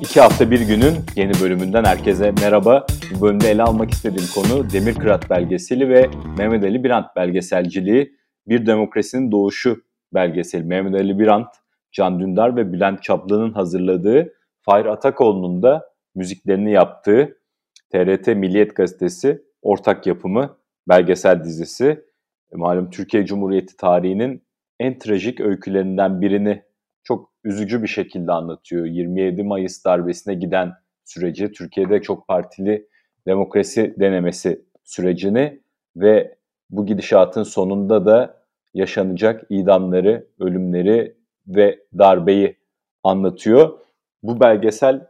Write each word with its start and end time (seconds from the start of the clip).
İki 0.00 0.20
hafta 0.20 0.50
bir 0.50 0.60
günün 0.60 0.94
yeni 1.16 1.32
bölümünden 1.42 1.84
herkese 1.84 2.32
merhaba. 2.40 2.86
Bu 3.14 3.20
bölümde 3.20 3.50
ele 3.50 3.62
almak 3.62 3.90
istediğim 3.90 4.28
konu 4.34 4.70
Demirkırat 4.70 5.30
belgeseli 5.30 5.88
ve 5.88 6.10
Mehmet 6.38 6.64
Ali 6.64 6.84
Birant 6.84 7.16
belgeselciliği. 7.16 8.12
Bir 8.46 8.66
Demokrasinin 8.66 9.32
Doğuşu 9.32 9.82
belgeseli. 10.14 10.64
Mehmet 10.64 10.94
Ali 10.94 11.18
Birant, 11.18 11.48
Can 11.92 12.20
Dündar 12.20 12.56
ve 12.56 12.72
Bülent 12.72 13.02
Çaplı'nın 13.02 13.52
hazırladığı, 13.52 14.34
Fahir 14.62 14.86
Atakoğlu'nun 14.86 15.62
da 15.62 15.90
müziklerini 16.14 16.72
yaptığı 16.72 17.38
TRT 17.92 18.26
Milliyet 18.26 18.76
Gazetesi 18.76 19.42
ortak 19.62 20.06
yapımı 20.06 20.56
belgesel 20.88 21.44
dizisi. 21.44 22.04
Malum 22.52 22.90
Türkiye 22.90 23.26
Cumhuriyeti 23.26 23.76
tarihinin 23.76 24.42
en 24.78 24.98
trajik 24.98 25.40
öykülerinden 25.40 26.20
birini 26.20 26.62
üzücü 27.44 27.82
bir 27.82 27.88
şekilde 27.88 28.32
anlatıyor. 28.32 28.86
27 28.86 29.42
Mayıs 29.42 29.84
darbesine 29.84 30.34
giden 30.34 30.72
süreci, 31.04 31.52
Türkiye'de 31.52 32.02
çok 32.02 32.28
partili 32.28 32.86
demokrasi 33.26 33.94
denemesi 33.98 34.64
sürecini 34.84 35.60
ve 35.96 36.36
bu 36.70 36.86
gidişatın 36.86 37.42
sonunda 37.42 38.06
da 38.06 38.40
yaşanacak 38.74 39.44
idamları, 39.48 40.26
ölümleri 40.40 41.16
ve 41.46 41.78
darbeyi 41.98 42.56
anlatıyor. 43.04 43.78
Bu 44.22 44.40
belgesel 44.40 45.06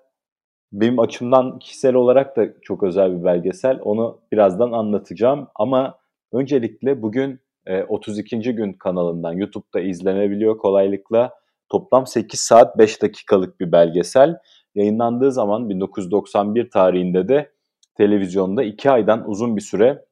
benim 0.73 0.99
açımdan 0.99 1.59
kişisel 1.59 1.95
olarak 1.95 2.37
da 2.37 2.61
çok 2.63 2.83
özel 2.83 3.19
bir 3.19 3.25
belgesel. 3.25 3.81
Onu 3.83 4.21
birazdan 4.33 4.73
anlatacağım 4.73 5.49
ama 5.55 5.99
öncelikle 6.33 7.03
bugün 7.03 7.41
32. 7.89 8.37
E, 8.37 8.39
gün 8.39 8.73
kanalından 8.73 9.33
YouTube'da 9.33 9.81
izlenebiliyor 9.81 10.59
kolaylıkla. 10.59 11.31
Toplam 11.71 12.07
8 12.07 12.41
saat 12.41 12.79
5 12.79 13.03
dakikalık 13.03 13.61
bir 13.61 13.73
belgesel. 13.73 14.39
Yayınlandığı 14.75 15.33
zaman 15.33 15.69
1991 15.69 16.71
tarihinde 16.71 17.29
de 17.29 17.53
televizyonda 17.95 18.63
2 18.63 18.91
aydan 18.91 19.29
uzun 19.29 19.57
bir 19.57 19.61
süre 19.61 20.05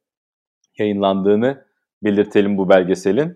yayınlandığını 0.78 1.64
belirtelim 2.04 2.58
bu 2.58 2.68
belgeselin. 2.68 3.34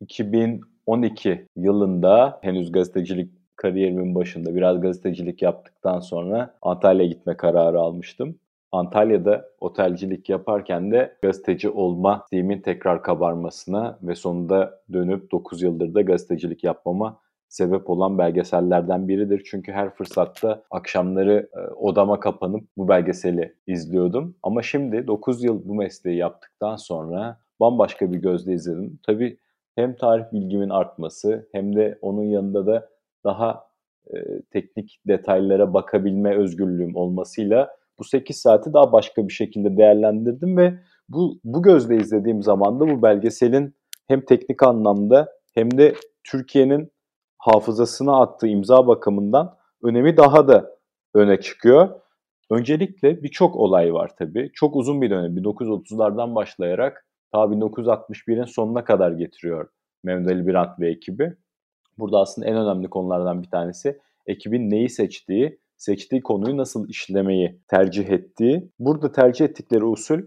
2012 0.00 1.46
yılında 1.56 2.38
henüz 2.42 2.72
gazetecilik 2.72 3.30
kariyerimin 3.56 4.14
başında 4.14 4.54
biraz 4.54 4.80
gazetecilik 4.80 5.42
yaptıktan 5.42 6.00
sonra 6.00 6.54
Antalya'ya 6.62 7.08
gitme 7.08 7.36
kararı 7.36 7.80
almıştım. 7.80 8.38
Antalya'da 8.72 9.48
otelcilik 9.60 10.28
yaparken 10.28 10.90
de 10.92 11.16
gazeteci 11.22 11.70
olma 11.70 12.20
isteğimin 12.24 12.60
tekrar 12.60 13.02
kabarmasına 13.02 13.98
ve 14.02 14.14
sonunda 14.14 14.80
dönüp 14.92 15.32
9 15.32 15.62
yıldır 15.62 15.94
da 15.94 16.00
gazetecilik 16.00 16.64
yapmama 16.64 17.20
sebep 17.52 17.90
olan 17.90 18.18
belgesellerden 18.18 19.08
biridir. 19.08 19.42
Çünkü 19.50 19.72
her 19.72 19.94
fırsatta 19.94 20.62
akşamları 20.70 21.48
e, 21.56 21.60
odama 21.74 22.20
kapanıp 22.20 22.64
bu 22.76 22.88
belgeseli 22.88 23.54
izliyordum. 23.66 24.36
Ama 24.42 24.62
şimdi 24.62 25.06
9 25.06 25.44
yıl 25.44 25.68
bu 25.68 25.74
mesleği 25.74 26.16
yaptıktan 26.16 26.76
sonra 26.76 27.38
bambaşka 27.60 28.12
bir 28.12 28.18
gözle 28.18 28.54
izledim. 28.54 28.98
Tabii 29.06 29.38
hem 29.74 29.96
tarih 29.96 30.24
bilgimin 30.32 30.68
artması 30.68 31.48
hem 31.52 31.76
de 31.76 31.98
onun 32.02 32.24
yanında 32.24 32.66
da 32.66 32.88
daha 33.24 33.64
e, 34.14 34.16
teknik 34.50 35.00
detaylara 35.08 35.74
bakabilme 35.74 36.36
özgürlüğüm 36.36 36.96
olmasıyla 36.96 37.76
bu 37.98 38.04
8 38.04 38.36
saati 38.36 38.72
daha 38.72 38.92
başka 38.92 39.28
bir 39.28 39.32
şekilde 39.32 39.76
değerlendirdim 39.76 40.56
ve 40.56 40.74
bu, 41.08 41.40
bu 41.44 41.62
gözle 41.62 41.96
izlediğim 41.96 42.42
zaman 42.42 42.80
da 42.80 42.88
bu 42.88 43.02
belgeselin 43.02 43.74
hem 44.08 44.20
teknik 44.20 44.62
anlamda 44.62 45.28
hem 45.54 45.78
de 45.78 45.94
Türkiye'nin 46.24 46.92
hafızasına 47.42 48.20
attığı 48.20 48.46
imza 48.46 48.86
bakımından 48.86 49.56
önemi 49.82 50.16
daha 50.16 50.48
da 50.48 50.76
öne 51.14 51.40
çıkıyor. 51.40 52.00
Öncelikle 52.50 53.22
birçok 53.22 53.56
olay 53.56 53.94
var 53.94 54.10
tabii. 54.18 54.50
Çok 54.54 54.76
uzun 54.76 55.02
bir 55.02 55.10
dönem. 55.10 55.36
1930'lardan 55.36 56.34
başlayarak 56.34 57.06
ta 57.32 57.38
1961'in 57.38 58.44
sonuna 58.44 58.84
kadar 58.84 59.12
getiriyor 59.12 59.68
Mehmet 60.04 60.30
Ali 60.30 60.46
Birant 60.46 60.80
ve 60.80 60.90
ekibi. 60.90 61.36
Burada 61.98 62.20
aslında 62.20 62.48
en 62.48 62.56
önemli 62.56 62.90
konulardan 62.90 63.42
bir 63.42 63.50
tanesi 63.50 63.98
ekibin 64.26 64.70
neyi 64.70 64.88
seçtiği, 64.88 65.58
seçtiği 65.76 66.22
konuyu 66.22 66.56
nasıl 66.56 66.88
işlemeyi 66.88 67.60
tercih 67.68 68.08
ettiği. 68.08 68.70
Burada 68.78 69.12
tercih 69.12 69.44
ettikleri 69.44 69.84
usul 69.84 70.20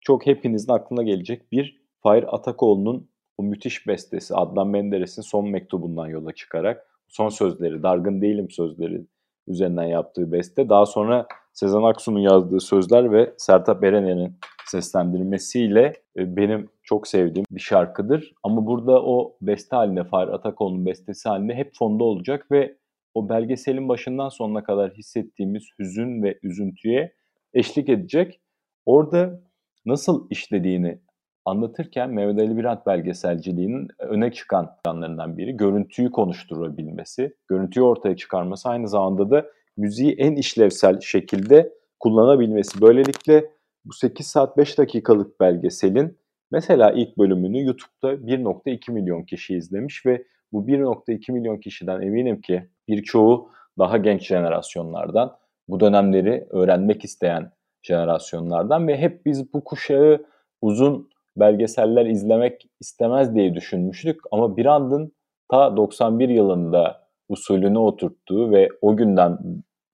çok 0.00 0.26
hepinizin 0.26 0.72
aklına 0.72 1.02
gelecek 1.02 1.52
bir 1.52 1.80
Fahir 2.00 2.34
Atakoğlu'nun 2.34 3.08
o 3.38 3.42
müthiş 3.42 3.86
bestesi 3.86 4.34
Adnan 4.34 4.68
Menderes'in 4.68 5.22
son 5.22 5.48
mektubundan 5.48 6.06
yola 6.06 6.32
çıkarak 6.32 6.86
son 7.08 7.28
sözleri, 7.28 7.82
dargın 7.82 8.22
değilim 8.22 8.50
sözleri 8.50 9.06
üzerinden 9.46 9.84
yaptığı 9.84 10.32
beste. 10.32 10.68
Daha 10.68 10.86
sonra 10.86 11.26
Sezen 11.52 11.82
Aksu'nun 11.82 12.18
yazdığı 12.18 12.60
sözler 12.60 13.12
ve 13.12 13.34
Sertab 13.36 13.82
Erener'in 13.82 14.38
seslendirmesiyle 14.66 15.92
e, 16.16 16.36
benim 16.36 16.68
çok 16.82 17.08
sevdiğim 17.08 17.44
bir 17.50 17.60
şarkıdır. 17.60 18.32
Ama 18.42 18.66
burada 18.66 19.02
o 19.02 19.36
beste 19.40 19.76
haline, 19.76 20.04
Fahri 20.04 20.30
Atakoğlu'nun 20.30 20.86
bestesi 20.86 21.28
haline 21.28 21.54
hep 21.54 21.70
fonda 21.78 22.04
olacak 22.04 22.50
ve 22.50 22.76
o 23.14 23.28
belgeselin 23.28 23.88
başından 23.88 24.28
sonuna 24.28 24.64
kadar 24.64 24.92
hissettiğimiz 24.94 25.64
hüzün 25.78 26.22
ve 26.22 26.38
üzüntüye 26.42 27.12
eşlik 27.54 27.88
edecek. 27.88 28.40
Orada 28.86 29.40
nasıl 29.86 30.30
işlediğini 30.30 30.98
anlatırken 31.48 32.10
Mehmet 32.10 32.38
Ali 32.38 32.56
Birant 32.56 32.86
belgeselciliğinin 32.86 33.88
öne 33.98 34.32
çıkan 34.32 34.70
yanlarından 34.86 35.38
biri 35.38 35.56
görüntüyü 35.56 36.10
konuşturabilmesi, 36.10 37.36
görüntüyü 37.48 37.84
ortaya 37.84 38.16
çıkarması 38.16 38.68
aynı 38.68 38.88
zamanda 38.88 39.30
da 39.30 39.46
müziği 39.76 40.12
en 40.12 40.36
işlevsel 40.36 41.00
şekilde 41.00 41.72
kullanabilmesi. 42.00 42.80
Böylelikle 42.80 43.44
bu 43.84 43.92
8 43.92 44.26
saat 44.26 44.56
5 44.56 44.78
dakikalık 44.78 45.40
belgeselin 45.40 46.18
mesela 46.50 46.90
ilk 46.90 47.18
bölümünü 47.18 47.64
YouTube'da 47.64 48.14
1.2 48.14 48.92
milyon 48.92 49.22
kişi 49.22 49.56
izlemiş 49.56 50.06
ve 50.06 50.24
bu 50.52 50.66
1.2 50.66 51.32
milyon 51.32 51.56
kişiden 51.56 52.00
eminim 52.00 52.40
ki 52.40 52.68
birçoğu 52.88 53.50
daha 53.78 53.96
genç 53.96 54.26
jenerasyonlardan, 54.26 55.36
bu 55.68 55.80
dönemleri 55.80 56.46
öğrenmek 56.50 57.04
isteyen 57.04 57.52
jenerasyonlardan 57.82 58.88
ve 58.88 58.96
hep 58.96 59.26
biz 59.26 59.52
bu 59.54 59.64
kuşağı 59.64 60.24
uzun 60.62 61.10
belgeseller 61.40 62.06
izlemek 62.06 62.68
istemez 62.80 63.34
diye 63.34 63.54
düşünmüştük. 63.54 64.20
Ama 64.30 64.56
Brand'ın 64.56 65.12
ta 65.50 65.76
91 65.76 66.28
yılında 66.28 67.08
usulünü 67.28 67.78
oturttuğu 67.78 68.50
ve 68.50 68.68
o 68.80 68.96
günden 68.96 69.38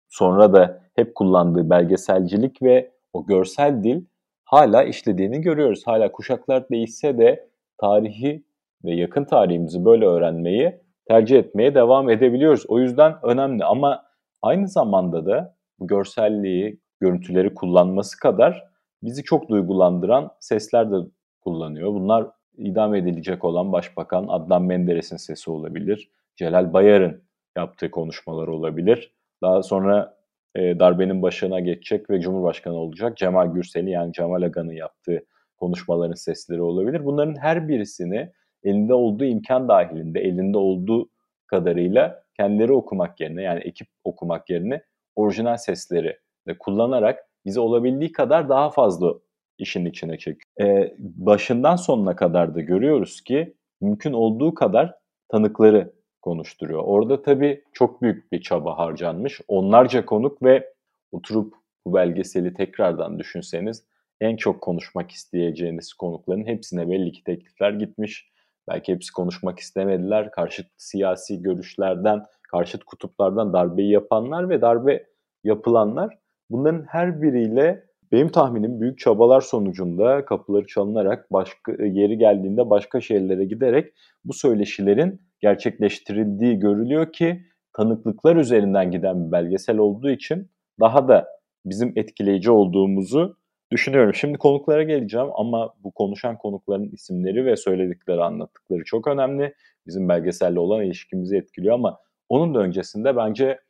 sonra 0.08 0.52
da 0.52 0.80
hep 0.94 1.14
kullandığı 1.14 1.70
belgeselcilik 1.70 2.62
ve 2.62 2.90
o 3.12 3.26
görsel 3.26 3.82
dil 3.84 4.04
hala 4.44 4.82
işlediğini 4.82 5.40
görüyoruz. 5.40 5.82
Hala 5.86 6.12
kuşaklar 6.12 6.68
değişse 6.68 7.18
de 7.18 7.48
tarihi 7.78 8.44
ve 8.84 8.94
yakın 8.94 9.24
tarihimizi 9.24 9.84
böyle 9.84 10.06
öğrenmeyi 10.06 10.80
tercih 11.08 11.38
etmeye 11.38 11.74
devam 11.74 12.10
edebiliyoruz. 12.10 12.64
O 12.68 12.80
yüzden 12.80 13.14
önemli 13.22 13.64
ama 13.64 14.04
aynı 14.42 14.68
zamanda 14.68 15.26
da 15.26 15.56
bu 15.78 15.86
görselliği, 15.86 16.80
görüntüleri 17.00 17.54
kullanması 17.54 18.18
kadar 18.20 18.64
bizi 19.02 19.22
çok 19.22 19.48
duygulandıran 19.48 20.30
sesler 20.40 20.90
de 20.90 20.96
kullanıyor. 21.44 21.94
Bunlar 21.94 22.26
idam 22.56 22.94
edilecek 22.94 23.44
olan 23.44 23.72
Başbakan 23.72 24.26
Adnan 24.28 24.62
Menderes'in 24.62 25.16
sesi 25.16 25.50
olabilir. 25.50 26.10
Celal 26.36 26.72
Bayar'ın 26.72 27.22
yaptığı 27.56 27.90
konuşmalar 27.90 28.48
olabilir. 28.48 29.14
Daha 29.42 29.62
sonra 29.62 30.16
e, 30.54 30.78
darbenin 30.78 31.22
başına 31.22 31.60
geçecek 31.60 32.10
ve 32.10 32.20
Cumhurbaşkanı 32.20 32.74
olacak 32.74 33.16
Cemal 33.16 33.54
Gürsel'i 33.54 33.90
yani 33.90 34.12
Cemal 34.12 34.42
Agan'ın 34.42 34.72
yaptığı 34.72 35.24
konuşmaların 35.56 36.14
sesleri 36.14 36.62
olabilir. 36.62 37.04
Bunların 37.04 37.36
her 37.36 37.68
birisini 37.68 38.30
elinde 38.62 38.94
olduğu 38.94 39.24
imkan 39.24 39.68
dahilinde, 39.68 40.20
elinde 40.20 40.58
olduğu 40.58 41.08
kadarıyla 41.46 42.22
kendileri 42.36 42.72
okumak 42.72 43.20
yerine 43.20 43.42
yani 43.42 43.60
ekip 43.60 43.88
okumak 44.04 44.50
yerine 44.50 44.82
orijinal 45.16 45.56
sesleri 45.56 46.18
de 46.46 46.58
kullanarak 46.58 47.28
bize 47.44 47.60
olabildiği 47.60 48.12
kadar 48.12 48.48
daha 48.48 48.70
fazla 48.70 49.14
işin 49.58 49.84
içine 49.84 50.18
çekiyor. 50.18 50.68
Ee, 50.68 50.94
başından 50.98 51.76
sonuna 51.76 52.16
kadar 52.16 52.54
da 52.54 52.60
görüyoruz 52.60 53.20
ki 53.20 53.54
mümkün 53.80 54.12
olduğu 54.12 54.54
kadar 54.54 54.94
tanıkları 55.28 55.92
konuşturuyor. 56.22 56.82
Orada 56.84 57.22
tabii 57.22 57.64
çok 57.72 58.02
büyük 58.02 58.32
bir 58.32 58.40
çaba 58.40 58.78
harcanmış. 58.78 59.40
Onlarca 59.48 60.06
konuk 60.06 60.42
ve 60.42 60.72
oturup 61.12 61.54
bu 61.86 61.94
belgeseli 61.94 62.54
tekrardan 62.54 63.18
düşünseniz 63.18 63.84
en 64.20 64.36
çok 64.36 64.60
konuşmak 64.60 65.10
isteyeceğiniz 65.10 65.92
konukların 65.92 66.46
hepsine 66.46 66.90
belli 66.90 67.12
ki 67.12 67.24
teklifler 67.24 67.70
gitmiş. 67.70 68.30
Belki 68.68 68.92
hepsi 68.92 69.12
konuşmak 69.12 69.58
istemediler. 69.58 70.30
Karşıt 70.30 70.66
siyasi 70.76 71.42
görüşlerden, 71.42 72.22
karşıt 72.50 72.84
kutuplardan 72.84 73.52
darbeyi 73.52 73.90
yapanlar 73.90 74.48
ve 74.48 74.60
darbe 74.60 75.06
yapılanlar 75.44 76.18
bunların 76.50 76.84
her 76.88 77.22
biriyle 77.22 77.86
benim 78.12 78.28
tahminim 78.28 78.80
büyük 78.80 78.98
çabalar 78.98 79.40
sonucunda 79.40 80.24
kapıları 80.24 80.66
çalınarak 80.66 81.32
başka 81.32 81.72
yeri 81.72 82.18
geldiğinde 82.18 82.70
başka 82.70 83.00
şehirlere 83.00 83.44
giderek 83.44 83.92
bu 84.24 84.32
söyleşilerin 84.32 85.20
gerçekleştirildiği 85.40 86.58
görülüyor 86.58 87.12
ki 87.12 87.44
tanıklıklar 87.72 88.36
üzerinden 88.36 88.90
giden 88.90 89.26
bir 89.26 89.32
belgesel 89.32 89.78
olduğu 89.78 90.10
için 90.10 90.50
daha 90.80 91.08
da 91.08 91.26
bizim 91.64 91.92
etkileyici 91.96 92.50
olduğumuzu 92.50 93.36
düşünüyorum. 93.72 94.14
Şimdi 94.14 94.38
konuklara 94.38 94.82
geleceğim 94.82 95.28
ama 95.34 95.74
bu 95.84 95.92
konuşan 95.92 96.38
konukların 96.38 96.88
isimleri 96.92 97.46
ve 97.46 97.56
söyledikleri, 97.56 98.22
anlattıkları 98.22 98.84
çok 98.84 99.08
önemli. 99.08 99.54
Bizim 99.86 100.08
belgeselle 100.08 100.58
olan 100.58 100.84
ilişkimizi 100.84 101.36
etkiliyor 101.36 101.74
ama 101.74 101.98
onun 102.28 102.54
da 102.54 102.58
öncesinde 102.58 103.16
bence 103.16 103.60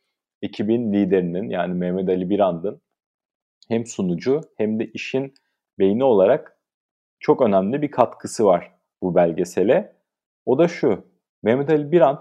ekibin 0.42 0.92
liderinin 0.92 1.50
yani 1.50 1.74
Mehmet 1.74 2.08
Ali 2.08 2.30
Birand'ın 2.30 2.80
hem 3.68 3.86
sunucu 3.86 4.40
hem 4.56 4.78
de 4.78 4.86
işin 4.86 5.34
beyni 5.78 6.04
olarak 6.04 6.58
çok 7.20 7.42
önemli 7.42 7.82
bir 7.82 7.90
katkısı 7.90 8.44
var 8.44 8.72
bu 9.02 9.14
belgesele. 9.14 9.96
O 10.46 10.58
da 10.58 10.68
şu, 10.68 11.04
Mehmet 11.42 11.70
Ali 11.70 11.92
Birand 11.92 12.18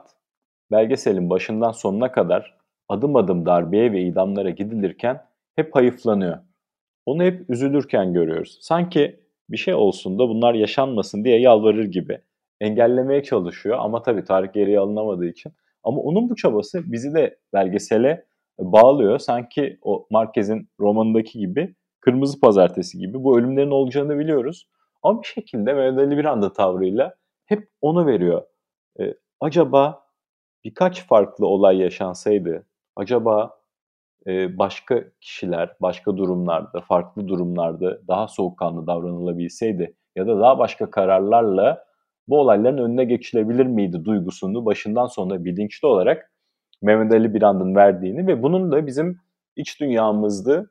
belgeselin 0.72 1.30
başından 1.30 1.72
sonuna 1.72 2.12
kadar 2.12 2.58
adım 2.90 3.16
adım 3.16 3.46
darbeye 3.46 3.92
ve 3.92 4.02
idamlara 4.02 4.50
gidilirken 4.50 5.26
hep 5.56 5.76
hayıflanıyor. 5.76 6.38
Onu 7.06 7.24
hep 7.24 7.50
üzülürken 7.50 8.14
görüyoruz. 8.14 8.58
Sanki 8.62 9.20
bir 9.50 9.58
şey 9.58 9.74
olsun 9.74 10.20
da 10.20 10.30
bunlar 10.30 10.54
yaşanmasın 10.54 11.24
diye 11.24 11.40
yalvarır 11.40 11.86
gibi. 11.86 12.22
Engellemeye 12.62 13.24
çalışıyor 13.24 13.78
ama 13.80 14.02
tabii 14.02 14.24
tarih 14.24 14.54
geriye 14.54 14.80
alınamadığı 14.80 15.26
için. 15.26 15.54
Ama 15.84 16.02
onun 16.02 16.30
bu 16.30 16.36
çabası 16.36 16.92
bizi 16.92 17.14
de 17.14 17.38
belgesele 17.54 18.26
bağlıyor. 18.60 19.20
Sanki 19.20 19.80
o 19.82 20.08
Marquez'in 20.10 20.70
romanındaki 20.80 21.40
gibi 21.40 21.76
Kırmızı 22.02 22.40
Pazartesi 22.40 22.98
gibi 22.98 23.24
bu 23.24 23.40
ölümlerin 23.40 23.72
olacağını 23.72 24.20
biliyoruz. 24.20 24.68
Ama 25.04 25.22
bir 25.22 25.28
şekilde 25.28 25.74
Mehmet 25.74 26.00
Ali 26.00 26.18
bir 26.18 26.26
anda 26.26 26.54
tavrıyla 26.54 27.16
hep 27.46 27.70
onu 27.82 28.06
veriyor. 28.06 28.42
Ee, 29.00 29.14
acaba 29.40 30.04
birkaç 30.64 31.08
farklı 31.08 31.48
olay 31.48 31.78
yaşansaydı, 31.78 32.68
acaba 32.96 33.60
e, 34.28 34.58
başka 34.58 35.04
kişiler, 35.22 35.76
başka 35.82 36.18
durumlarda, 36.18 36.82
farklı 36.82 37.28
durumlarda 37.28 38.08
daha 38.08 38.28
soğukkanlı 38.28 38.88
davranılabilseydi 38.88 39.96
ya 40.16 40.28
da 40.28 40.40
daha 40.40 40.60
başka 40.60 40.92
kararlarla 40.92 41.86
bu 42.28 42.40
olayların 42.40 42.78
önüne 42.78 43.06
geçilebilir 43.06 43.66
miydi 43.66 44.06
duygusunu 44.06 44.66
başından 44.66 45.08
sonuna 45.08 45.46
bilinçli 45.46 45.88
olarak 45.88 46.33
Mehmet 46.84 47.12
Ali 47.12 47.34
Birand'ın 47.34 47.76
verdiğini 47.76 48.28
ve 48.28 48.44
bunun 48.44 48.72
da 48.72 48.88
bizim 48.88 49.20
iç 49.56 49.80
dünyamızda 49.80 50.66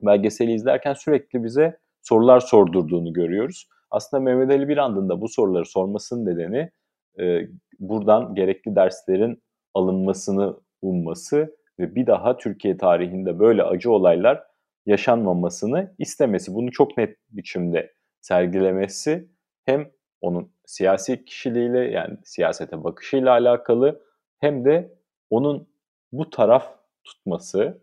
belgeseli 0.00 0.52
izlerken 0.52 0.92
sürekli 0.92 1.44
bize 1.44 1.78
sorular 2.02 2.40
sordurduğunu 2.40 3.12
görüyoruz. 3.12 3.68
Aslında 3.90 4.22
Mehmet 4.22 4.50
Ali 4.50 4.68
Birand'ın 4.68 5.08
da 5.08 5.20
bu 5.20 5.28
soruları 5.28 5.64
sormasının 5.64 6.26
nedeni 6.26 6.70
e, 7.18 7.40
buradan 7.78 8.34
gerekli 8.34 8.76
derslerin 8.76 9.42
alınmasını 9.74 10.56
umması 10.82 11.56
ve 11.78 11.94
bir 11.94 12.06
daha 12.06 12.36
Türkiye 12.36 12.76
tarihinde 12.76 13.38
böyle 13.38 13.62
acı 13.62 13.92
olaylar 13.92 14.42
yaşanmamasını 14.86 15.94
istemesi. 15.98 16.54
Bunu 16.54 16.70
çok 16.70 16.96
net 16.96 17.16
biçimde 17.30 17.94
sergilemesi 18.20 19.28
hem 19.64 19.90
onun 20.20 20.52
siyasi 20.66 21.24
kişiliğiyle 21.24 21.78
yani 21.78 22.18
siyasete 22.24 22.84
bakışıyla 22.84 23.30
alakalı 23.30 24.02
hem 24.38 24.64
de 24.64 24.95
onun 25.30 25.68
bu 26.12 26.30
taraf 26.30 26.74
tutması 27.04 27.78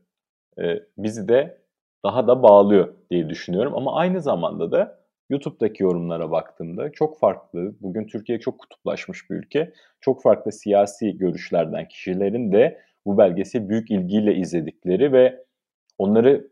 e, 0.60 0.64
bizi 0.98 1.28
de 1.28 1.64
daha 2.06 2.28
da 2.28 2.44
bağlıyor 2.44 2.94
diye 3.12 3.30
düşünüyorum. 3.30 3.74
Ama 3.76 3.96
aynı 3.96 4.22
zamanda 4.22 4.72
da 4.72 5.04
YouTube'daki 5.30 5.84
yorumlara 5.84 6.32
baktığımda 6.32 6.92
çok 6.92 7.20
farklı, 7.20 7.76
bugün 7.82 8.08
Türkiye 8.08 8.40
çok 8.40 8.60
kutuplaşmış 8.60 9.30
bir 9.30 9.36
ülke. 9.36 9.74
Çok 10.02 10.24
farklı 10.24 10.52
siyasi 10.52 11.18
görüşlerden 11.18 11.88
kişilerin 11.88 12.52
de 12.52 12.82
bu 13.06 13.18
belgesi 13.18 13.70
büyük 13.70 13.92
ilgiyle 13.92 14.36
izledikleri 14.36 15.14
ve 15.14 15.46
onları 15.98 16.48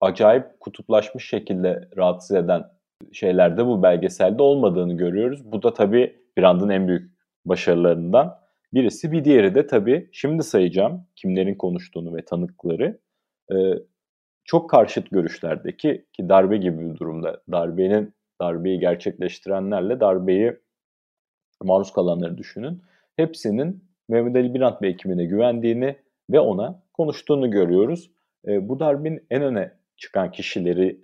acayip 0.00 0.60
kutuplaşmış 0.60 1.28
şekilde 1.28 1.88
rahatsız 1.96 2.36
eden 2.36 2.64
şeylerde 3.12 3.66
bu 3.66 3.82
belgeselde 3.82 4.42
olmadığını 4.42 4.96
görüyoruz. 4.96 5.52
Bu 5.52 5.62
da 5.62 5.74
tabii 5.74 6.16
Brand'ın 6.38 6.68
en 6.68 6.88
büyük 6.88 7.12
başarılarından 7.44 8.41
birisi. 8.74 9.12
Bir 9.12 9.24
diğeri 9.24 9.54
de 9.54 9.66
tabii 9.66 10.08
şimdi 10.12 10.42
sayacağım 10.42 11.06
kimlerin 11.16 11.54
konuştuğunu 11.54 12.16
ve 12.16 12.24
tanıkları. 12.24 12.98
Ee, 13.52 13.54
çok 14.44 14.70
karşıt 14.70 15.10
görüşlerdeki 15.10 16.06
ki 16.12 16.28
darbe 16.28 16.56
gibi 16.56 16.90
bir 16.90 16.98
durumda 16.98 17.42
darbenin 17.52 18.14
darbeyi 18.40 18.80
gerçekleştirenlerle 18.80 20.00
darbeyi 20.00 20.56
maruz 21.62 21.92
kalanları 21.92 22.38
düşünün. 22.38 22.82
Hepsinin 23.16 23.84
Mehmet 24.08 24.36
Ali 24.36 24.54
Birant 24.54 24.82
ve 24.82 24.88
ekibine 24.88 25.24
güvendiğini 25.24 25.96
ve 26.30 26.40
ona 26.40 26.82
konuştuğunu 26.92 27.50
görüyoruz. 27.50 28.10
E, 28.48 28.68
bu 28.68 28.80
darbenin 28.80 29.26
en 29.30 29.42
öne 29.42 29.72
çıkan 29.96 30.32
kişileri 30.32 31.00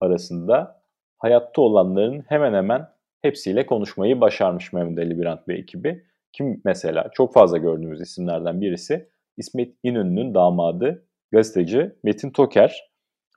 arasında 0.00 0.82
hayatta 1.18 1.62
olanların 1.62 2.24
hemen 2.28 2.54
hemen 2.54 2.88
hepsiyle 3.22 3.66
konuşmayı 3.66 4.20
başarmış 4.20 4.72
Mehmet 4.72 4.98
Ali 4.98 5.18
Birant 5.18 5.48
ve 5.48 5.54
ekibi. 5.54 6.04
Kim 6.32 6.60
mesela 6.64 7.10
çok 7.14 7.34
fazla 7.34 7.58
gördüğümüz 7.58 8.00
isimlerden 8.00 8.60
birisi 8.60 9.08
İsmet 9.36 9.74
İnönü'nün 9.82 10.34
damadı 10.34 11.06
gazeteci 11.32 11.92
Metin 12.02 12.30
Toker. 12.30 12.90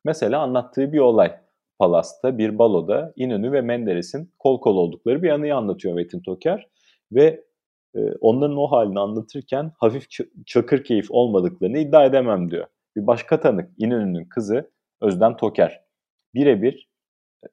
Mesela 0.05 0.41
anlattığı 0.41 0.93
bir 0.93 0.99
olay. 0.99 1.35
Palas'ta 1.79 2.37
bir 2.37 2.57
baloda 2.57 3.13
İnönü 3.15 3.51
ve 3.51 3.61
Menderes'in 3.61 4.31
kol 4.39 4.61
kol 4.61 4.77
oldukları 4.77 5.23
bir 5.23 5.29
anıyı 5.29 5.55
anlatıyor 5.55 5.95
Metin 5.95 6.19
Toker. 6.19 6.67
Ve 7.11 7.45
e, 7.95 7.99
onların 8.21 8.57
o 8.57 8.67
halini 8.67 8.99
anlatırken 8.99 9.71
hafif 9.77 10.07
çakır 10.45 10.83
keyif 10.83 11.11
olmadıklarını 11.11 11.77
iddia 11.77 12.05
edemem 12.05 12.51
diyor. 12.51 12.67
Bir 12.95 13.07
başka 13.07 13.39
tanık 13.39 13.71
İnönü'nün 13.77 14.25
kızı 14.25 14.71
Özden 15.01 15.37
Toker. 15.37 15.81
Birebir 16.33 16.89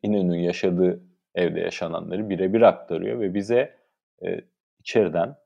İnönü'nün 0.02 0.40
yaşadığı 0.40 1.02
evde 1.34 1.60
yaşananları 1.60 2.30
birebir 2.30 2.62
aktarıyor 2.62 3.20
ve 3.20 3.34
bize 3.34 3.76
e, 4.24 4.40
içeriden 4.82 5.36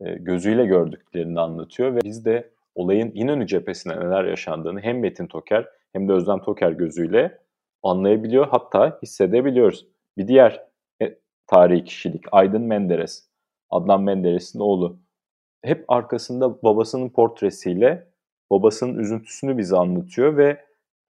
e, 0.00 0.12
gözüyle 0.14 0.66
gördüklerini 0.66 1.40
anlatıyor 1.40 1.94
ve 1.94 2.00
biz 2.04 2.24
de 2.24 2.50
olayın 2.74 3.12
İnönü 3.14 3.46
cephesine 3.46 4.00
neler 4.00 4.24
yaşandığını 4.24 4.80
hem 4.80 5.00
Metin 5.00 5.26
Toker 5.26 5.68
hem 5.92 6.08
de 6.08 6.12
Özlem 6.12 6.42
Toker 6.42 6.70
gözüyle 6.70 7.38
anlayabiliyor 7.82 8.48
hatta 8.50 8.98
hissedebiliyoruz. 9.02 9.86
Bir 10.18 10.28
diğer 10.28 10.66
e, 11.02 11.18
tarihi 11.46 11.84
kişilik 11.84 12.24
Aydın 12.32 12.62
Menderes. 12.62 13.30
Adnan 13.70 14.02
Menderes'in 14.02 14.60
oğlu. 14.60 14.98
Hep 15.62 15.84
arkasında 15.88 16.62
babasının 16.62 17.08
portresiyle 17.08 18.06
babasının 18.50 18.98
üzüntüsünü 18.98 19.58
bize 19.58 19.76
anlatıyor 19.76 20.36
ve 20.36 20.64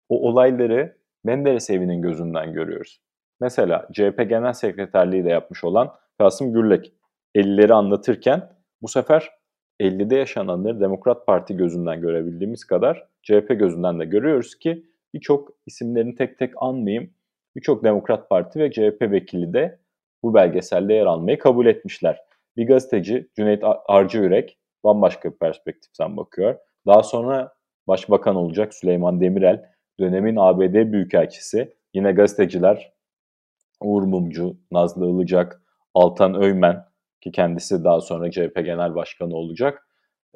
o 0.09 0.29
olayları 0.29 0.97
Menderes 1.23 1.69
evinin 1.69 2.01
gözünden 2.01 2.53
görüyoruz. 2.53 3.01
Mesela 3.39 3.87
CHP 3.93 4.29
Genel 4.29 4.53
Sekreterliği 4.53 5.25
de 5.25 5.29
yapmış 5.29 5.63
olan 5.63 5.95
Kasım 6.17 6.53
Gürlek 6.53 6.93
50'leri 7.35 7.73
anlatırken 7.73 8.49
bu 8.81 8.87
sefer 8.87 9.29
50'de 9.79 10.15
yaşananları 10.15 10.79
Demokrat 10.79 11.25
Parti 11.25 11.57
gözünden 11.57 12.01
görebildiğimiz 12.01 12.65
kadar 12.65 13.07
CHP 13.23 13.47
gözünden 13.49 13.99
de 13.99 14.05
görüyoruz 14.05 14.59
ki 14.59 14.85
birçok 15.13 15.51
isimlerini 15.65 16.15
tek 16.15 16.39
tek 16.39 16.53
anmayayım. 16.57 17.13
Birçok 17.55 17.83
Demokrat 17.83 18.29
Parti 18.29 18.59
ve 18.59 18.71
CHP 18.71 19.01
vekili 19.01 19.53
de 19.53 19.79
bu 20.23 20.33
belgeselde 20.33 20.93
yer 20.93 21.05
almayı 21.05 21.39
kabul 21.39 21.65
etmişler. 21.65 22.23
Bir 22.57 22.67
gazeteci 22.67 23.29
Cüneyt 23.35 23.63
Arcıyürek 23.87 24.57
bambaşka 24.83 25.31
bir 25.31 25.37
perspektiften 25.37 26.17
bakıyor. 26.17 26.55
Daha 26.87 27.03
sonra 27.03 27.53
başbakan 27.87 28.35
olacak 28.35 28.73
Süleyman 28.73 29.21
Demirel, 29.21 29.65
dönemin 29.99 30.35
ABD 30.35 30.91
Büyükelçisi, 30.91 31.73
yine 31.93 32.11
gazeteciler 32.11 32.93
Uğur 33.81 34.03
Mumcu, 34.03 34.57
Nazlı 34.71 35.09
Ilıcak, 35.09 35.61
Altan 35.93 36.41
Öymen 36.41 36.85
ki 37.21 37.31
kendisi 37.31 37.83
daha 37.83 38.01
sonra 38.01 38.31
CHP 38.31 38.55
Genel 38.55 38.95
Başkanı 38.95 39.35
olacak. 39.35 39.87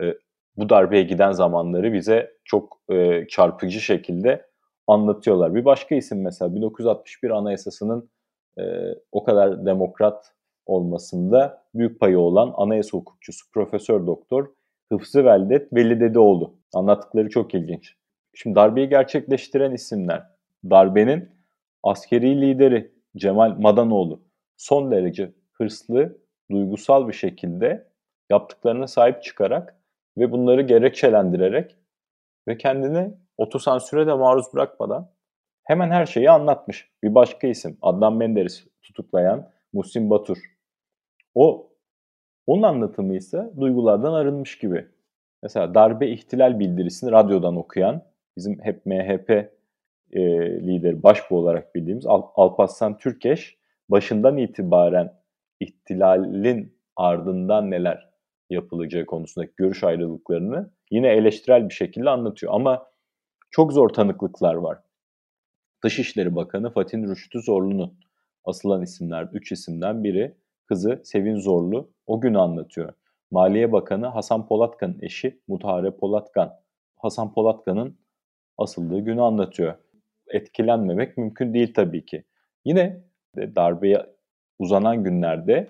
E, 0.01 0.13
bu 0.57 0.69
darbeye 0.69 1.03
giden 1.03 1.31
zamanları 1.31 1.93
bize 1.93 2.31
çok 2.45 2.81
e, 2.89 3.27
çarpıcı 3.27 3.81
şekilde 3.81 4.45
anlatıyorlar. 4.87 5.55
Bir 5.55 5.65
başka 5.65 5.95
isim 5.95 6.21
mesela 6.21 6.55
1961 6.55 7.29
Anayasası'nın 7.29 8.09
e, 8.57 8.63
o 9.11 9.23
kadar 9.23 9.65
demokrat 9.65 10.33
olmasında 10.65 11.63
büyük 11.75 11.99
payı 11.99 12.19
olan 12.19 12.53
anayasa 12.57 12.97
hukukçusu 12.97 13.51
Profesör 13.51 14.07
Doktor 14.07 14.47
Hıfzı 14.91 15.25
Veldet 15.25 15.73
Veli 15.73 15.99
Dedeoğlu. 15.99 16.53
Anlattıkları 16.73 17.29
çok 17.29 17.53
ilginç. 17.53 17.95
Şimdi 18.33 18.55
darbeyi 18.55 18.89
gerçekleştiren 18.89 19.71
isimler 19.71 20.23
darbenin 20.69 21.29
askeri 21.83 22.41
lideri 22.41 22.91
Cemal 23.17 23.55
Madanoğlu 23.59 24.23
son 24.57 24.91
derece 24.91 25.33
hırslı, 25.53 26.17
duygusal 26.51 27.07
bir 27.07 27.13
şekilde 27.13 27.87
yaptıklarına 28.29 28.87
sahip 28.87 29.23
çıkarak 29.23 29.75
ve 30.17 30.31
bunları 30.31 30.61
gerekçelendirerek 30.61 31.77
ve 32.47 32.57
kendini 32.57 33.13
otosansüre 33.37 34.07
de 34.07 34.13
maruz 34.13 34.45
bırakmadan 34.53 35.11
hemen 35.63 35.91
her 35.91 36.05
şeyi 36.05 36.31
anlatmış. 36.31 36.91
Bir 37.03 37.15
başka 37.15 37.47
isim 37.47 37.77
Adnan 37.81 38.13
Menderes 38.13 38.67
tutuklayan 38.81 39.51
Muhsin 39.73 40.09
Batur. 40.09 40.37
O 41.35 41.69
onun 42.47 42.63
anlatımı 42.63 43.15
ise 43.15 43.51
duygulardan 43.59 44.13
arınmış 44.13 44.57
gibi. 44.57 44.87
Mesela 45.43 45.75
darbe 45.75 46.07
ihtilal 46.07 46.59
bildirisini 46.59 47.11
radyodan 47.11 47.55
okuyan 47.55 48.03
bizim 48.37 48.59
hep 48.61 48.85
MHP 48.85 49.29
e, 50.11 50.21
lideri 50.67 51.03
başbuğ 51.03 51.35
olarak 51.35 51.75
bildiğimiz 51.75 52.05
Al 52.05 52.23
Alparslan 52.35 52.97
Türkeş 52.97 53.57
başından 53.89 54.37
itibaren 54.37 55.13
ihtilalin 55.59 56.79
ardından 56.95 57.71
neler 57.71 58.09
yapılacağı 58.49 59.05
konusundaki 59.05 59.53
görüş 59.57 59.83
ayrılıklarını 59.83 60.71
yine 60.91 61.07
eleştirel 61.07 61.69
bir 61.69 61.73
şekilde 61.73 62.09
anlatıyor. 62.09 62.53
Ama 62.53 62.85
çok 63.51 63.73
zor 63.73 63.89
tanıklıklar 63.89 64.53
var. 64.53 64.79
Dışişleri 65.83 66.35
Bakanı 66.35 66.73
Fatih 66.73 66.97
Rüştü 66.97 67.41
Zorlu'nun 67.41 67.99
asılan 68.45 68.81
isimler, 68.81 69.29
üç 69.33 69.51
isimden 69.51 70.03
biri 70.03 70.37
kızı 70.65 71.01
Sevin 71.03 71.35
Zorlu 71.35 71.91
o 72.07 72.21
günü 72.21 72.39
anlatıyor. 72.39 72.93
Maliye 73.31 73.71
Bakanı 73.71 74.07
Hasan 74.07 74.47
Polatkan'ın 74.47 74.99
eşi 75.01 75.41
Mutahare 75.47 75.91
Polatkan. 75.91 76.53
Hasan 76.99 77.33
Polatkan'ın 77.33 77.97
asıldığı 78.57 78.99
günü 78.99 79.21
anlatıyor. 79.21 79.75
Etkilenmemek 80.27 81.17
mümkün 81.17 81.53
değil 81.53 81.73
tabii 81.73 82.05
ki. 82.05 82.23
Yine 82.65 83.03
darbeye 83.35 84.12
uzanan 84.63 85.03
günlerde 85.03 85.67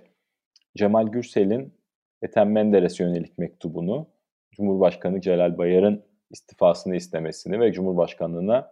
Cemal 0.77 1.07
Gürsel'in 1.07 1.73
Ethem 2.21 2.51
Menderes'e 2.51 3.03
yönelik 3.03 3.37
mektubunu, 3.37 4.07
Cumhurbaşkanı 4.51 5.21
Celal 5.21 5.57
Bayar'ın 5.57 6.03
istifasını 6.31 6.95
istemesini 6.95 7.59
ve 7.59 7.73
Cumhurbaşkanlığına 7.73 8.71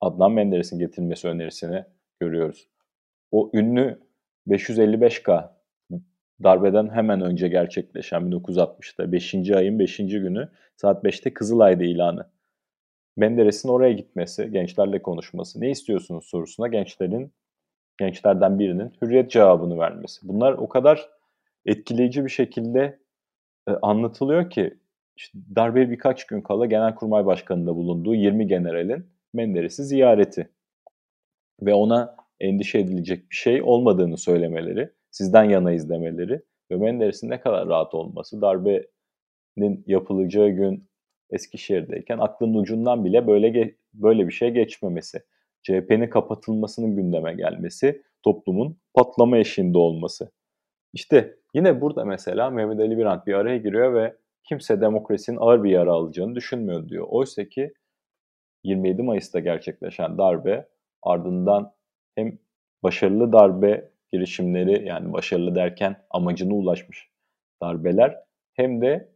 Adnan 0.00 0.32
Menderes'in 0.32 0.78
getirilmesi 0.78 1.28
önerisini 1.28 1.84
görüyoruz. 2.20 2.68
O 3.30 3.50
ünlü 3.54 4.00
555K 4.48 5.50
darbeden 6.42 6.88
hemen 6.88 7.20
önce 7.20 7.48
gerçekleşen 7.48 8.22
1960'ta 8.22 9.12
5. 9.12 9.50
ayın 9.50 9.78
5. 9.78 9.96
günü 9.96 10.48
saat 10.76 11.04
5'te 11.04 11.34
Kızılay'da 11.34 11.84
ilanı. 11.84 12.30
Menderes'in 13.16 13.68
oraya 13.68 13.92
gitmesi, 13.92 14.50
gençlerle 14.50 15.02
konuşması, 15.02 15.60
ne 15.60 15.70
istiyorsunuz 15.70 16.24
sorusuna 16.24 16.68
gençlerin 16.68 17.32
gençlerden 17.98 18.58
birinin 18.58 18.92
hürriyet 19.02 19.30
cevabını 19.30 19.78
vermesi. 19.78 20.28
Bunlar 20.28 20.52
o 20.52 20.68
kadar 20.68 21.08
etkileyici 21.66 22.24
bir 22.24 22.30
şekilde 22.30 22.98
e, 23.68 23.72
anlatılıyor 23.82 24.50
ki 24.50 24.78
işte 25.16 25.38
darbe 25.56 25.90
birkaç 25.90 26.26
gün 26.26 26.40
kala 26.40 26.66
Genelkurmay 26.66 27.26
Başkanı'nda 27.26 27.76
bulunduğu 27.76 28.14
20 28.14 28.46
generalin 28.46 29.06
Menderes'i 29.32 29.84
ziyareti 29.84 30.48
ve 31.62 31.74
ona 31.74 32.16
endişe 32.40 32.78
edilecek 32.78 33.30
bir 33.30 33.36
şey 33.36 33.62
olmadığını 33.62 34.18
söylemeleri, 34.18 34.90
sizden 35.10 35.44
yana 35.44 35.72
izlemeleri 35.72 36.42
ve 36.70 36.76
Menderes'in 36.76 37.30
ne 37.30 37.40
kadar 37.40 37.68
rahat 37.68 37.94
olması, 37.94 38.42
darbenin 38.42 39.84
yapılacağı 39.86 40.48
gün 40.48 40.88
Eskişehir'deyken 41.30 42.18
aklının 42.18 42.54
ucundan 42.54 43.04
bile 43.04 43.26
böyle 43.26 43.74
böyle 43.94 44.26
bir 44.26 44.32
şey 44.32 44.50
geçmemesi, 44.50 45.22
CHP'nin 45.62 46.10
kapatılmasının 46.10 46.96
gündeme 46.96 47.34
gelmesi, 47.34 48.02
toplumun 48.22 48.76
patlama 48.94 49.38
eşiğinde 49.38 49.78
olması. 49.78 50.30
İşte 50.92 51.36
yine 51.54 51.80
burada 51.80 52.04
mesela 52.04 52.50
Mehmet 52.50 52.80
Ali 52.80 52.98
Birant 52.98 53.26
bir 53.26 53.34
araya 53.34 53.56
giriyor 53.56 53.94
ve 53.94 54.16
kimse 54.44 54.80
demokrasinin 54.80 55.38
ağır 55.40 55.64
bir 55.64 55.70
yara 55.70 55.92
alacağını 55.92 56.34
düşünmüyor 56.34 56.88
diyor. 56.88 57.06
Oysa 57.08 57.44
ki 57.44 57.72
27 58.64 59.02
Mayıs'ta 59.02 59.40
gerçekleşen 59.40 60.18
darbe 60.18 60.68
ardından 61.02 61.72
hem 62.14 62.38
başarılı 62.82 63.32
darbe 63.32 63.90
girişimleri 64.12 64.88
yani 64.88 65.12
başarılı 65.12 65.54
derken 65.54 65.96
amacına 66.10 66.54
ulaşmış 66.54 67.10
darbeler 67.62 68.18
hem 68.54 68.80
de 68.80 69.08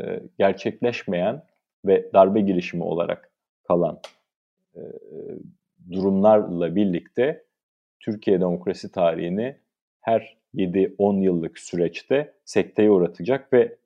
e, 0.00 0.22
gerçekleşmeyen 0.38 1.46
ve 1.86 2.10
darbe 2.14 2.40
girişimi 2.40 2.84
olarak 2.84 3.30
kalan 3.68 4.00
e, 4.74 4.80
durumlarla 5.92 6.76
birlikte 6.76 7.44
Türkiye 8.00 8.40
demokrasi 8.40 8.92
tarihini 8.92 9.56
her 10.00 10.38
7-10 10.54 11.20
yıllık 11.22 11.58
süreçte 11.58 12.34
sekteye 12.44 12.90
uğratacak 12.90 13.52
ve 13.52 13.76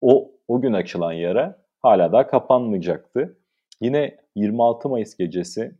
o 0.00 0.32
o 0.48 0.60
gün 0.60 0.72
açılan 0.72 1.12
yara 1.12 1.62
hala 1.78 2.12
daha 2.12 2.26
kapanmayacaktı. 2.26 3.36
Yine 3.80 4.16
26 4.36 4.88
Mayıs 4.88 5.16
gecesi 5.16 5.74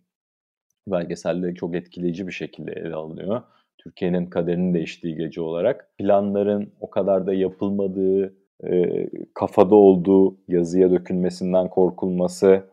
belgeselde 0.89 1.55
çok 1.55 1.75
etkileyici 1.75 2.27
bir 2.27 2.33
şekilde 2.33 2.73
ele 2.73 2.95
alınıyor. 2.95 3.43
Türkiye'nin 3.79 4.27
kaderinin 4.27 4.75
değiştiği 4.75 5.17
gece 5.17 5.41
olarak. 5.41 5.91
Planların 5.99 6.73
o 6.81 6.91
kadar 6.91 7.27
da 7.27 7.35
yapılmadığı, 7.35 8.35
e, 8.65 9.07
kafada 9.35 9.75
olduğu, 9.75 10.37
yazıya 10.49 10.91
dökülmesinden 10.91 11.69
korkulması, 11.69 12.70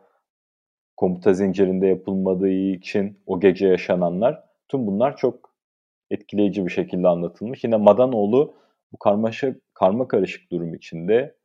komuta 0.98 1.32
zincirinde 1.32 1.86
yapılmadığı 1.86 2.48
için 2.48 3.20
o 3.26 3.40
gece 3.40 3.68
yaşananlar, 3.68 4.44
tüm 4.68 4.86
bunlar 4.86 5.16
çok 5.16 5.54
etkileyici 6.10 6.64
bir 6.64 6.70
şekilde 6.70 7.08
anlatılmış. 7.08 7.64
Yine 7.64 7.76
Madanoğlu 7.76 8.54
bu 8.92 8.98
karmaşa, 8.98 9.54
karma 9.74 10.08
karışık 10.08 10.52
durum 10.52 10.74
içinde 10.74 11.36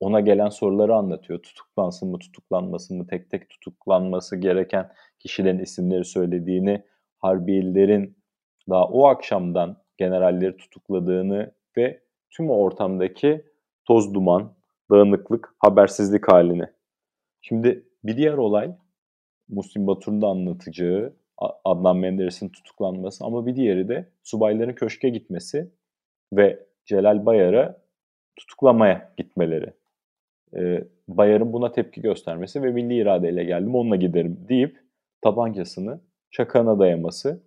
ona 0.00 0.20
gelen 0.20 0.48
soruları 0.48 0.94
anlatıyor. 0.94 1.42
Tutuklansın 1.42 2.10
mı, 2.10 2.18
tutuklanmasın 2.18 2.98
mı, 2.98 3.06
tek 3.06 3.30
tek 3.30 3.50
tutuklanması 3.50 4.36
gereken 4.36 4.92
kişilerin 5.18 5.58
isimleri 5.58 6.04
söylediğini, 6.04 6.84
Harbiyelilerin 7.18 8.16
daha 8.68 8.84
o 8.84 9.06
akşamdan 9.06 9.76
generalleri 9.96 10.56
tutukladığını 10.56 11.52
ve 11.76 12.00
tüm 12.30 12.50
ortamdaki 12.50 13.44
toz 13.84 14.14
duman, 14.14 14.54
dağınıklık, 14.90 15.54
habersizlik 15.58 16.32
halini. 16.32 16.66
Şimdi 17.40 17.89
bir 18.04 18.16
diğer 18.16 18.34
olay 18.34 18.76
Muslim 19.48 19.86
Batur'un 19.86 20.22
da 20.22 20.26
anlatacağı 20.26 21.12
Adnan 21.64 21.96
Menderes'in 21.96 22.48
tutuklanması 22.48 23.24
ama 23.24 23.46
bir 23.46 23.56
diğeri 23.56 23.88
de 23.88 24.08
subayların 24.22 24.72
köşke 24.72 25.08
gitmesi 25.08 25.70
ve 26.32 26.66
Celal 26.84 27.26
Bayar'a 27.26 27.82
tutuklamaya 28.36 29.12
gitmeleri. 29.16 29.72
E, 30.56 30.84
Bayar'ın 31.08 31.52
buna 31.52 31.72
tepki 31.72 32.00
göstermesi 32.00 32.62
ve 32.62 32.72
milli 32.72 32.96
iradeyle 32.96 33.44
geldim 33.44 33.74
onunla 33.74 33.96
giderim 33.96 34.46
deyip 34.48 34.80
tabancasını 35.22 36.00
çakana 36.30 36.78
dayaması. 36.78 37.42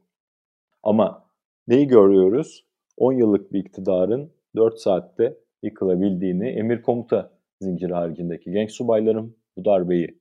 Ama 0.83 1.25
neyi 1.67 1.87
görüyoruz? 1.87 2.65
10 2.97 3.13
yıllık 3.13 3.53
bir 3.53 3.59
iktidarın 3.59 4.31
4 4.55 4.79
saatte 4.79 5.37
yıkılabildiğini, 5.63 6.49
emir 6.49 6.81
komuta 6.81 7.31
zinciri 7.61 7.93
haricindeki 7.93 8.51
genç 8.51 8.71
subayların 8.71 9.37
bu 9.57 9.65
darbeyi 9.65 10.19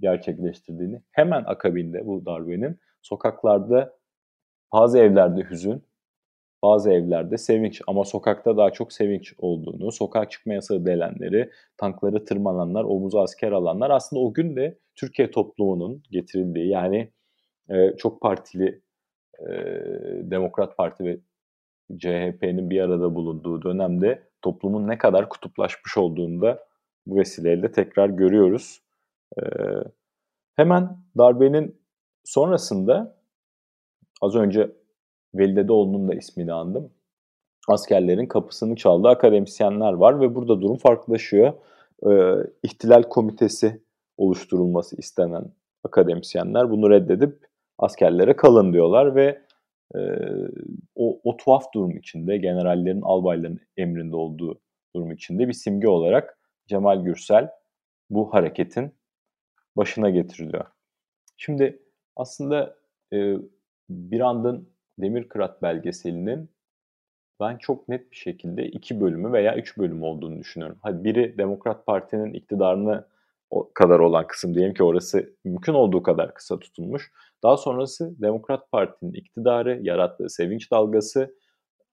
gerçekleştirdiğini, 0.00 1.02
hemen 1.12 1.44
akabinde 1.46 2.06
bu 2.06 2.26
darbenin 2.26 2.78
sokaklarda 3.02 3.98
bazı 4.72 4.98
evlerde 4.98 5.50
hüzün, 5.50 5.82
bazı 6.62 6.92
evlerde 6.92 7.38
sevinç 7.38 7.82
ama 7.86 8.04
sokakta 8.04 8.56
daha 8.56 8.70
çok 8.70 8.92
sevinç 8.92 9.34
olduğunu, 9.38 9.92
sokağa 9.92 10.28
çıkma 10.28 10.54
yasağı 10.54 10.86
delenleri, 10.86 11.50
tankları 11.76 12.24
tırmananlar, 12.24 12.84
omuza 12.84 13.22
asker 13.22 13.52
alanlar 13.52 13.90
aslında 13.90 14.22
o 14.22 14.34
gün 14.34 14.56
de 14.56 14.78
Türkiye 14.94 15.30
toplumunun 15.30 16.02
getirildiği 16.10 16.68
yani 16.68 17.12
e, 17.70 17.96
çok 17.96 18.20
partili 18.20 18.82
e, 19.40 19.48
Demokrat 20.30 20.76
Parti 20.76 21.04
ve 21.04 21.18
CHP'nin 21.98 22.70
bir 22.70 22.80
arada 22.80 23.14
bulunduğu 23.14 23.62
dönemde 23.62 24.22
toplumun 24.42 24.88
ne 24.88 24.98
kadar 24.98 25.28
kutuplaşmış 25.28 25.96
olduğunu 25.96 26.42
da 26.42 26.64
bu 27.06 27.16
vesileyle 27.16 27.72
tekrar 27.72 28.08
görüyoruz. 28.08 28.82
E, 29.38 29.44
hemen 30.56 30.98
darbenin 31.18 31.80
sonrasında 32.24 33.18
az 34.20 34.34
önce 34.34 34.72
Velidedeoğlu'nun 35.34 36.08
da 36.08 36.14
ismini 36.14 36.52
andım. 36.52 36.92
Askerlerin 37.68 38.26
kapısını 38.26 38.76
çaldığı 38.76 39.08
akademisyenler 39.08 39.92
var 39.92 40.20
ve 40.20 40.34
burada 40.34 40.60
durum 40.60 40.76
farklılaşıyor. 40.76 41.52
Ee, 42.06 42.34
ihtilal 42.62 43.02
komitesi 43.02 43.82
oluşturulması 44.16 44.96
istenen 44.96 45.44
akademisyenler 45.84 46.70
bunu 46.70 46.90
reddedip 46.90 47.46
askerlere 47.78 48.36
kalın 48.36 48.72
diyorlar 48.72 49.14
ve 49.14 49.42
e, 49.94 50.00
o, 50.94 51.20
o 51.24 51.36
tuhaf 51.36 51.64
durum 51.74 51.96
içinde 51.96 52.36
generallerin, 52.36 53.02
albayların 53.02 53.60
emrinde 53.76 54.16
olduğu 54.16 54.60
durum 54.96 55.12
içinde 55.12 55.48
bir 55.48 55.52
simge 55.52 55.88
olarak 55.88 56.38
Cemal 56.66 57.04
Gürsel 57.04 57.50
bu 58.10 58.34
hareketin 58.34 58.92
başına 59.78 60.10
getiriliyor. 60.10 60.64
Şimdi 61.36 61.82
aslında 62.16 62.76
e, 63.12 63.34
bir 63.90 64.20
andın 64.20 64.78
Demirkırat 64.98 65.62
belgeselinin 65.62 66.50
ben 67.40 67.56
çok 67.56 67.88
net 67.88 68.10
bir 68.10 68.16
şekilde 68.16 68.66
iki 68.66 69.00
bölümü 69.00 69.32
veya 69.32 69.56
üç 69.56 69.78
bölümü 69.78 70.04
olduğunu 70.04 70.38
düşünüyorum. 70.38 70.78
Hadi 70.82 71.04
biri 71.04 71.38
Demokrat 71.38 71.86
Parti'nin 71.86 72.34
iktidarını 72.34 73.06
o 73.50 73.70
kadar 73.74 73.98
olan 73.98 74.26
kısım 74.26 74.54
diyelim 74.54 74.74
ki 74.74 74.82
orası 74.82 75.36
mümkün 75.44 75.74
olduğu 75.74 76.02
kadar 76.02 76.34
kısa 76.34 76.58
tutulmuş. 76.58 77.12
Daha 77.42 77.56
sonrası 77.56 78.22
Demokrat 78.22 78.72
Parti'nin 78.72 79.12
iktidarı, 79.12 79.78
yarattığı 79.82 80.28
sevinç 80.28 80.70
dalgası, 80.72 81.34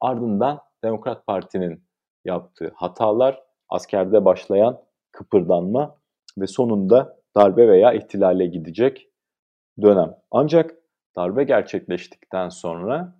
ardından 0.01 0.59
Demokrat 0.83 1.27
Parti'nin 1.27 1.83
yaptığı 2.25 2.71
hatalar, 2.75 3.43
askerde 3.69 4.25
başlayan 4.25 4.81
kıpırdanma 5.11 5.97
ve 6.37 6.47
sonunda 6.47 7.17
darbe 7.37 7.67
veya 7.67 7.93
ihtilale 7.93 8.45
gidecek 8.45 9.09
dönem. 9.81 10.15
Ancak 10.31 10.75
darbe 11.15 11.43
gerçekleştikten 11.43 12.49
sonra 12.49 13.15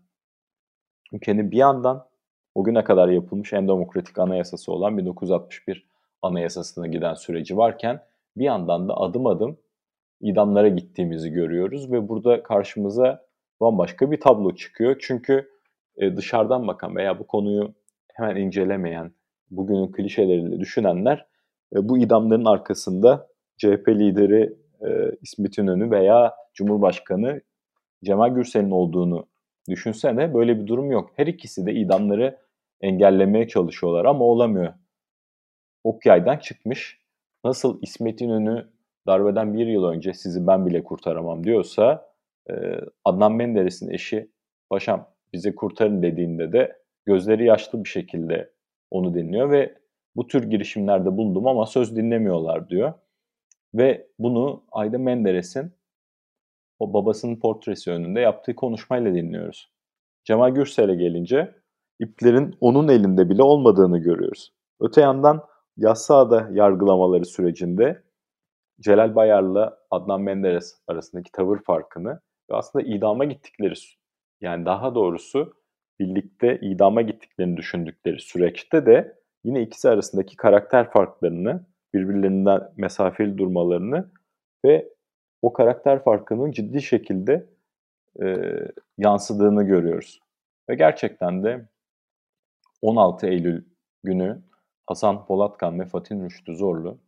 ülkenin 1.12 1.52
bir 1.52 1.58
yandan 1.58 2.08
o 2.56 2.64
güne 2.64 2.84
kadar 2.84 3.08
yapılmış 3.10 3.54
en 3.54 3.68
demokratik 3.68 4.20
anayasası 4.20 4.72
olan 4.72 4.98
1961 4.98 5.88
anayasasına 6.22 6.88
giden 6.88 7.14
süreci 7.14 7.58
varken 7.58 8.04
bir 8.38 8.46
yandan 8.46 8.90
da 8.90 8.98
adım 8.98 9.28
adım 9.28 9.58
idamlara 10.22 10.68
gittiğimizi 10.68 11.30
görüyoruz 11.30 11.92
ve 11.92 12.10
burada 12.10 12.44
karşımıza 12.44 13.26
bambaşka 13.62 14.12
bir 14.12 14.20
tablo 14.20 14.56
çıkıyor. 14.56 14.96
Çünkü 15.02 15.50
e, 15.98 16.18
dışarıdan 16.18 16.68
bakan 16.68 16.96
veya 16.96 17.20
bu 17.20 17.28
konuyu 17.28 17.74
hemen 18.14 18.36
incelemeyen, 18.36 19.12
bugünün 19.52 19.92
klişeleriyle 19.92 20.60
düşünenler 20.60 21.26
e, 21.76 21.90
bu 21.90 21.98
idamların 21.98 22.46
arkasında 22.46 23.28
CHP 23.58 23.88
lideri 23.88 24.54
e, 24.82 25.12
İsmet 25.22 25.58
İnönü 25.58 25.92
veya 25.92 26.34
Cumhurbaşkanı 26.54 27.42
Cemal 28.04 28.30
Gürsel'in 28.36 28.72
olduğunu 28.72 29.28
düşünsene 29.70 30.34
böyle 30.34 30.60
bir 30.60 30.68
durum 30.68 30.92
yok. 30.92 31.12
Her 31.16 31.28
ikisi 31.28 31.66
de 31.66 31.74
idamları 31.74 32.38
engellemeye 32.82 33.48
çalışıyorlar 33.48 34.06
ama 34.06 34.26
olamıyor. 34.26 34.74
Ok 35.84 36.06
yaydan 36.06 36.38
çıkmış. 36.38 37.02
Nasıl 37.44 37.82
İsmet 37.82 38.22
İnönü 38.22 38.70
darbeden 39.08 39.54
bir 39.54 39.68
yıl 39.68 39.84
önce 39.84 40.14
sizi 40.14 40.48
ben 40.48 40.66
bile 40.66 40.84
kurtaramam 40.84 41.44
diyorsa 41.44 42.10
e, 42.50 42.54
Adnan 43.06 43.34
Menderes'in 43.34 43.90
eşi 43.90 44.32
Paşam 44.70 45.10
bizi 45.34 45.56
kurtarın 45.56 46.02
dediğinde 46.02 46.52
de 46.52 46.78
gözleri 47.06 47.46
yaşlı 47.46 47.84
bir 47.84 47.90
şekilde 47.90 48.52
onu 48.92 49.14
dinliyor 49.14 49.52
ve 49.52 49.76
bu 50.16 50.28
tür 50.28 50.50
girişimlerde 50.50 51.18
bulundum 51.18 51.48
ama 51.48 51.66
söz 51.66 51.96
dinlemiyorlar 51.96 52.70
diyor. 52.70 52.94
Ve 53.74 54.08
bunu 54.20 54.64
Ayda 54.72 54.98
Menderes'in 54.98 55.74
o 56.80 56.94
babasının 56.94 57.40
portresi 57.40 57.92
önünde 57.92 58.20
yaptığı 58.20 58.56
konuşmayla 58.56 59.16
dinliyoruz. 59.16 59.72
Cemal 60.24 60.50
Gürsel'e 60.50 60.96
gelince 60.96 61.56
iplerin 62.00 62.58
onun 62.62 62.88
elinde 62.88 63.30
bile 63.30 63.44
olmadığını 63.44 63.98
görüyoruz. 63.98 64.54
Öte 64.80 65.02
yandan 65.02 65.44
Yassıada 65.78 66.50
yargılamaları 66.52 67.26
sürecinde 67.26 68.04
Celal 68.82 69.16
Bayar'la 69.16 69.78
Adnan 69.92 70.22
Menderes 70.22 70.82
arasındaki 70.88 71.32
tavır 71.32 71.60
farkını 71.64 72.20
ve 72.52 72.56
aslında 72.56 72.86
idama 72.86 73.26
gittikleri 73.26 73.74
yani 74.42 74.66
daha 74.66 74.96
doğrusu 74.96 75.54
birlikte 76.00 76.60
idama 76.62 77.02
gittiklerini 77.02 77.58
düşündükleri 77.58 78.20
süreçte 78.20 78.86
de 78.86 79.20
yine 79.44 79.62
ikisi 79.62 79.90
arasındaki 79.90 80.36
karakter 80.36 80.92
farklarını, 80.92 81.66
birbirlerinden 81.96 82.62
mesafeli 82.77 83.38
durmalarını 83.38 84.12
ve 84.66 84.90
o 85.42 85.53
karakter 85.53 86.03
farkının 86.03 86.51
ciddi 86.51 86.81
şekilde 86.81 87.50
e, 88.24 88.36
yansıdığını 88.98 89.64
görüyoruz. 89.64 90.20
Ve 90.70 90.75
gerçekten 90.75 91.44
de 91.44 91.70
16 92.81 93.27
Eylül 93.27 93.66
günü 94.03 94.42
Hasan 94.88 95.25
Polatkan 95.25 95.79
ve 95.79 95.86
Fatih 95.86 96.16
Rüştü 96.16 96.55
Zorlu 96.55 97.00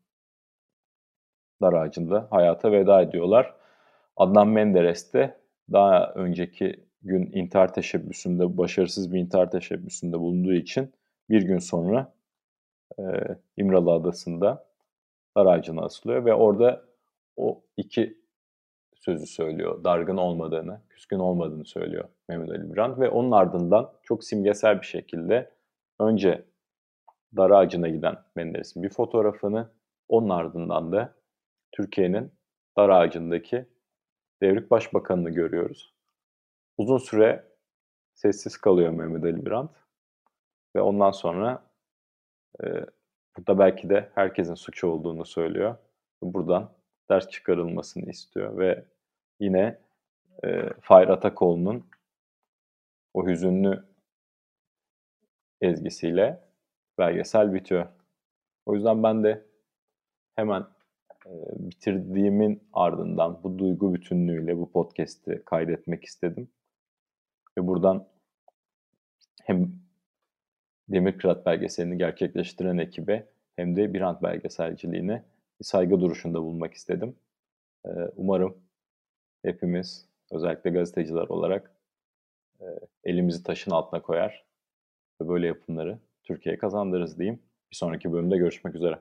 dar 1.62 1.73
ağacında 1.73 2.28
hayata 2.32 2.71
veda 2.71 3.02
ediyorlar. 3.02 3.56
Adnan 4.15 4.47
Menderes 4.47 5.13
de 5.13 5.38
daha 5.71 6.12
önceki 6.15 6.88
gün 7.02 7.32
intihar 7.34 7.73
teşebbüsünde, 7.73 8.58
başarısız 8.58 9.13
bir 9.13 9.19
intihar 9.19 9.52
teşebbüsünde 9.52 10.19
bulunduğu 10.19 10.54
için 10.54 10.93
bir 11.30 11.41
gün 11.41 11.60
sonra 11.60 12.13
e, 13.00 13.04
İmralı 13.58 13.91
Adası'nda 13.91 14.66
dar 15.38 15.45
ağacına 15.45 15.82
asılıyor 15.82 16.26
ve 16.26 16.34
orada 16.34 16.86
o 17.36 17.63
iki 17.78 18.21
sözü 18.95 19.26
söylüyor. 19.26 19.84
Dargın 19.84 20.17
olmadığını, 20.17 20.82
küskün 20.89 21.19
olmadığını 21.19 21.65
söylüyor 21.65 22.10
Mehmet 22.30 22.50
Ali 22.50 22.73
Birant 22.73 23.00
ve 23.00 23.10
onun 23.10 23.32
ardından 23.32 23.93
çok 24.04 24.23
simgesel 24.23 24.82
bir 24.82 24.86
şekilde 24.86 25.52
önce 26.00 26.45
dar 27.36 27.52
ağacına 27.52 27.88
giden 27.88 28.17
Menderes'in 28.36 28.84
bir 28.84 28.89
fotoğrafını, 28.89 29.69
onun 30.10 30.30
ardından 30.30 30.91
da 30.91 31.13
Türkiye'nin 31.71 32.32
dar 32.78 32.89
ağacındaki 32.89 33.65
devrik 34.41 34.71
başbakanını 34.71 35.30
görüyoruz. 35.30 35.93
Uzun 36.78 36.97
süre 36.97 37.47
sessiz 38.13 38.58
kalıyor 38.58 38.89
Mehmet 38.89 39.23
Ali 39.23 39.45
Birant 39.45 39.71
ve 40.76 40.82
ondan 40.82 41.12
sonra 41.12 41.63
e, 42.63 42.86
burada 43.38 43.60
belki 43.60 43.89
de 43.89 44.10
herkesin 44.15 44.56
suçu 44.56 44.88
olduğunu 44.88 45.26
söylüyor. 45.26 45.76
Buradan 46.21 46.71
ders 47.10 47.30
çıkarılmasını 47.30 48.10
istiyor 48.10 48.58
ve 48.58 48.86
yine 49.39 49.80
e, 50.43 50.69
Fahir 50.82 51.08
Atakoğlu'nun 51.08 51.86
o 53.13 53.28
hüzünlü 53.28 53.86
ezgisiyle 55.62 56.43
belgesel 56.97 57.54
bitiyor. 57.54 57.88
O 58.65 58.76
yüzden 58.76 59.04
ben 59.04 59.23
de 59.23 59.45
hemen 60.36 60.62
e, 61.26 61.32
bitirdiğimin 61.60 62.69
ardından 62.73 63.43
bu 63.43 63.60
duygu 63.60 63.93
bütünlüğüyle 63.93 64.58
bu 64.58 64.71
podcast'i 64.71 65.43
kaydetmek 65.45 66.04
istedim. 66.04 66.50
Ve 67.58 67.67
buradan 67.67 68.08
hem 69.43 69.87
Demirkırat 70.89 71.45
belgeselini 71.45 71.97
gerçekleştiren 71.97 72.78
ekibe 72.78 73.28
hem 73.56 73.76
de 73.76 73.93
Birant 73.93 74.23
belgeselciliğine 74.23 75.23
bir 75.60 75.65
saygı 75.65 76.02
duruşunda 76.02 76.41
bulmak 76.41 76.73
istedim. 76.73 77.15
E, 77.86 77.89
umarım 78.15 78.58
hepimiz 79.45 80.06
özellikle 80.32 80.69
gazeteciler 80.69 81.28
olarak 81.28 81.71
e, 82.62 82.65
elimizi 83.04 83.43
taşın 83.43 83.71
altına 83.71 84.02
koyar 84.02 84.45
ve 85.21 85.28
böyle 85.28 85.47
yapımları 85.47 86.00
Türkiye'ye 86.23 86.60
kazandırırız 86.60 87.19
diyeyim. 87.19 87.39
Bir 87.71 87.76
sonraki 87.76 88.13
bölümde 88.13 88.38
görüşmek 88.38 88.76
üzere. 88.76 89.00